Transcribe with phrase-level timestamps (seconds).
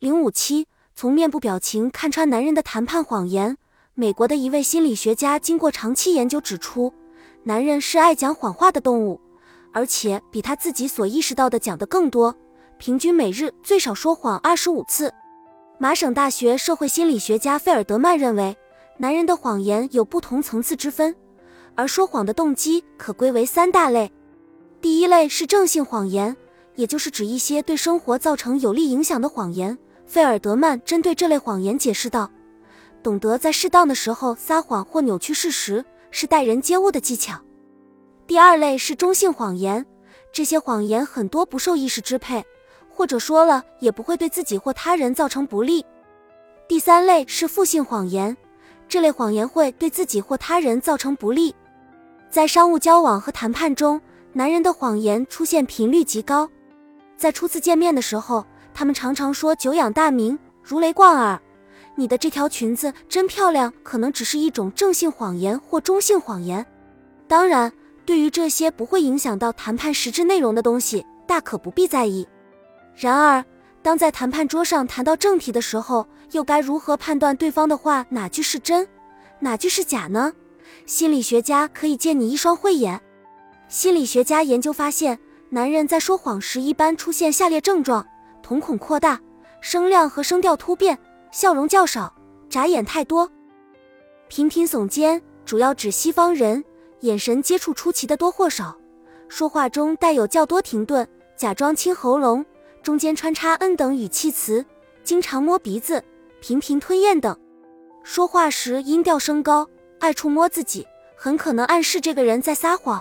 [0.00, 3.58] 零五七，从面部表情看穿男人的谈判谎言。
[3.92, 6.90] 美国的一位心理学家经过长期研究指出，
[7.42, 9.20] 男人是爱讲谎话的动物，
[9.74, 12.34] 而且比他自己所意识到的讲得更多，
[12.78, 15.12] 平均每日最少说谎二十五次。
[15.76, 18.56] 麻省大学社会心理学家费尔德曼认为，
[18.96, 21.14] 男人的谎言有不同层次之分，
[21.74, 24.10] 而说谎的动机可归为三大类。
[24.80, 26.34] 第一类是正性谎言，
[26.76, 29.76] 也就是指一些对生活造成有利影响的谎言。
[30.10, 32.28] 费尔德曼针对这类谎言解释道
[33.00, 37.38] ：“懂得在适当的时候撒谎或扭曲事实，是待人接物的技巧。”
[38.26, 39.86] 第二类是中性谎言，
[40.32, 42.44] 这些谎言很多不受意识支配，
[42.92, 45.86] 或者说了也不会对自己或他人造成不利。
[46.66, 48.36] 第三类是负性谎言，
[48.88, 51.54] 这类谎言会对自己或他人造成不利。
[52.28, 54.00] 在商务交往和谈判中，
[54.32, 56.50] 男人的谎言出现频率极高，
[57.16, 58.44] 在初次见面的时候。
[58.80, 61.38] 他们常常说“久仰大名，如雷贯耳”。
[61.96, 66.64] 你的这条裙子真漂亮，可能只是一种正性谎言或中性谎言。
[67.28, 67.70] 当然，
[68.06, 72.26] 对于这些不会影响到谈判实质内容的东西，大可不必在意。
[72.96, 73.44] 然而，
[73.82, 78.88] 当在谈判桌上谈到正题的时候，又该如何判断对方的话哪句是真，
[79.40, 80.32] 哪句是假呢？
[80.86, 82.98] 心理学家可以借你一双慧眼。
[83.68, 85.18] 心理学家研究发现，
[85.50, 88.06] 男人在说谎时一般出现下列症状。
[88.50, 89.20] 瞳孔扩大，
[89.60, 90.98] 声量和声调突变，
[91.30, 92.12] 笑容较少，
[92.48, 93.30] 眨眼太多，
[94.26, 96.64] 频频耸肩，主要指西方人，
[97.02, 98.76] 眼神接触出奇的多或少，
[99.28, 101.06] 说话中带有较多停顿，
[101.36, 102.44] 假装清喉咙，
[102.82, 104.66] 中间穿插嗯等语气词，
[105.04, 106.02] 经常摸鼻子，
[106.40, 107.38] 频频吞咽等。
[108.02, 109.68] 说话时音调升高，
[110.00, 110.84] 爱触摸自己，
[111.14, 113.00] 很可能暗示这个人在撒谎。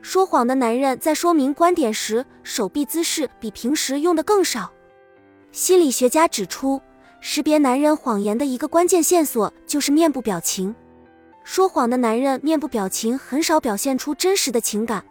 [0.00, 4.70] 说谎的男人在说明观点时，手臂姿势比平时用的更少。
[5.52, 6.80] 心理学家指出，
[7.20, 10.74] 识别男人谎言的一个关键线索就是面部表情。
[11.42, 15.04] 说谎的男人面部表情很少表现出真实的情感，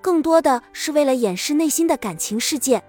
[0.00, 2.82] 更多的是为了掩饰内心的感情世界。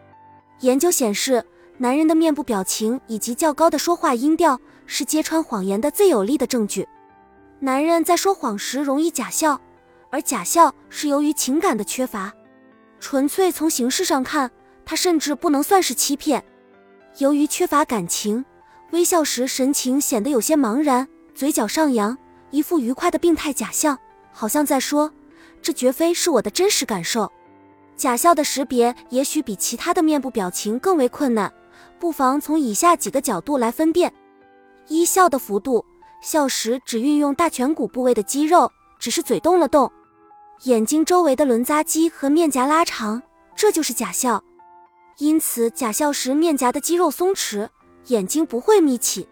[0.59, 1.44] 研究显示，
[1.78, 6.88] 男人的面部表情以及较高的说话音调是揭穿谎言的最有力的证据。
[7.59, 9.62] 男人在说谎时容易假笑。
[10.16, 12.31] 而假笑是由于情感的缺乏，
[13.02, 14.50] 纯粹从形式上看，
[14.86, 16.42] 它甚至不能算是欺骗。
[17.18, 18.46] 由于缺乏感情，
[18.92, 22.18] 微笑时神情显得有些茫然，嘴角上扬，
[22.50, 23.98] 一副愉快的病态假笑，
[24.31, 25.12] 好像在说
[25.62, 27.30] ：“这绝非是我的真实感受。”
[27.97, 31.53] 假笑的识别也许比其他的面部表情更为困难，
[32.00, 34.14] 不妨从以下几个角度来分辨：
[34.88, 35.84] 一笑的幅度，
[36.22, 39.92] 笑时只运用大颧骨部位的肌肉，只是嘴动了动。
[40.63, 43.21] 眼睛周围的轮匝肌和面颊拉长，
[43.55, 44.43] 这就是假笑。
[45.17, 47.67] 因此，假笑时面颊的肌肉松弛，
[48.07, 49.27] 眼睛不会眯起。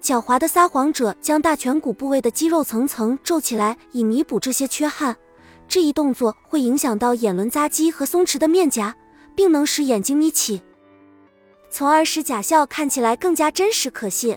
[0.00, 5.16] 狡猾的撒谎者将大颧骨部位的肌肉层层皱起来，以弥补这些缺憾。
[5.68, 8.94] 这一动作会影响到眼轮匝肌和松弛的面颊，
[9.34, 10.62] 并能使眼睛眯起，
[11.70, 14.36] 从而使假笑看起来更加真实可信。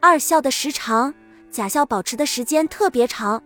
[0.00, 1.14] 二笑的时长，
[1.50, 3.42] 假笑保持的时间特别长。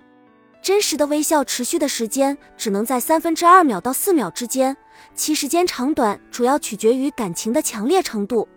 [0.63, 4.77] 真实的微笑持续的时间只能在三分之二秒到四秒之间，
[5.13, 8.49] 其时间长短主要取决于感情的强烈程度。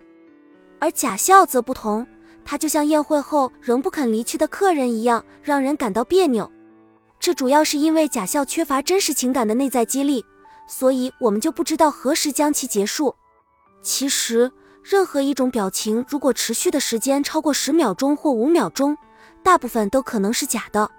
[0.77, 2.05] 而假笑则不同，
[2.45, 6.49] 它就像宴会后仍不肯离去的客人一样，让人感到别扭。
[7.19, 10.23] 这主要是因为假笑缺乏真实情感的内在激励，
[10.67, 13.15] 所以我们就不知道何时将其结束。
[13.81, 14.51] 其实，
[14.83, 18.95] 任何一种表情如果持续的时间超过十秒钟或五秒钟，
[19.41, 20.91] 大部分都可能是假的。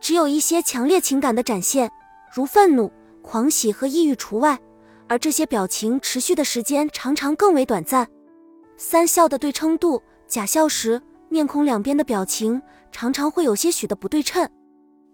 [0.00, 1.90] 只有一些强烈情感的展现，
[2.32, 2.90] 如愤怒、
[3.22, 4.58] 狂喜和抑郁除外，
[5.08, 8.08] 而这些表情持续的时间常常更为短暂。
[8.76, 14.48] 三笑的对称度，假笑时面孔两边的表情常常会有些许的不对称。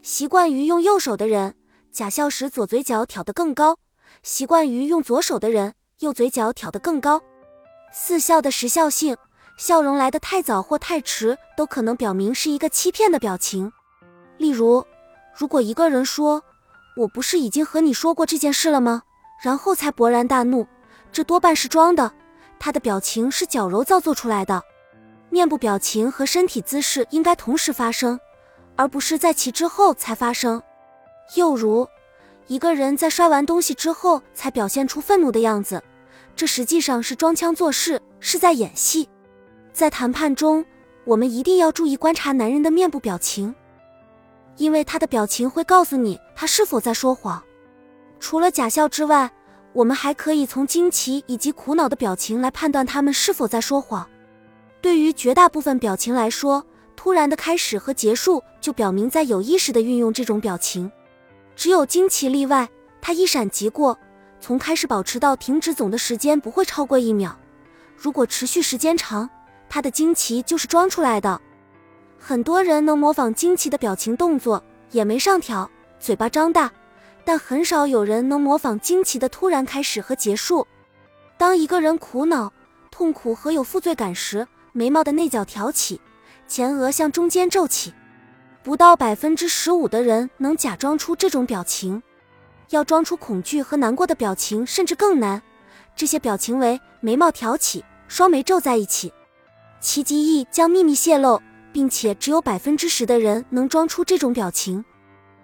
[0.02, 1.54] 习惯于用右手的人，
[1.90, 3.74] 假笑时左嘴角挑得更高；
[4.22, 7.22] 习惯于用左手的人，右嘴角挑得更高。
[7.90, 9.16] 四笑的时效性，
[9.56, 13.72] 笑容来得太早或太迟，都可能表明是一个欺骗的表情。
[14.36, 14.84] 例如，
[15.36, 16.42] 如果一个人说
[16.96, 19.02] “我不是已经和你说过这件事了吗”，
[19.42, 20.66] 然后才勃然大怒，
[21.12, 22.12] 这多半是装的，
[22.58, 24.62] 他的表情是矫揉造作出来的。
[25.30, 28.18] 面部表情和身体姿势应该同时发生，
[28.76, 30.62] 而不是在其之后才发生。
[31.34, 31.88] 又如，
[32.46, 35.82] 一个人在摔完东西之后才表现出愤怒的样子，
[36.36, 39.08] 这实际上是装腔作势，是在演戏。
[39.72, 40.64] 在谈判中，
[41.04, 43.54] 我们一定要注意观察男人的面部表情。
[44.56, 47.42] 因为他的表情会告诉你他是否在说谎。
[48.20, 49.30] 除了假笑之外，
[49.72, 54.08] 我们还可以从惊奇以及苦恼的表情来判断他们是否在说谎。
[54.80, 56.64] 对于绝大部分表情来说，
[56.94, 60.90] 突然的开始和结束就表明在有意识的运用这种表情。
[61.56, 62.68] 只有惊奇例外，
[63.00, 63.98] 它一闪即过，
[64.40, 67.36] 从开始保持到停止总的时间不会超过一秒。
[67.96, 69.28] 如果持续时间长，
[69.68, 71.40] 他的惊奇就是装出来的。
[72.26, 76.72] 很多人能模仿惊奇的表情动作，眼眉上挑，嘴巴张大。
[77.22, 80.66] 但很少有人能模仿惊奇的突然开始和结束。
[81.36, 82.50] 当一个人苦恼、
[82.90, 86.00] 痛苦和有负罪感时，眉毛的内角挑起，
[86.48, 87.92] 前额向中间皱起。
[88.62, 92.02] 不到百分之十五的人能假装出这种表情，
[92.70, 95.42] 要装出恐惧和难过的表情甚至更难。
[95.94, 99.12] 这些表情为眉毛挑起、双眉皱在一起。
[99.78, 101.42] 奇迹易将秘密泄露，
[101.74, 104.82] 并且只有百分之十的人能装出这种表情。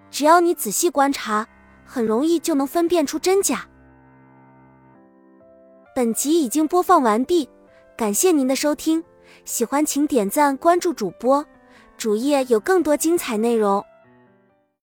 [0.09, 1.47] 只要你仔细观察。
[1.93, 3.67] 很容易就能分辨出真假。
[5.93, 7.49] 本集已经播放完毕，
[7.97, 9.03] 感谢您的收听，
[9.43, 11.45] 喜欢请点赞关注主播，
[11.97, 13.83] 主页有更多精彩内容。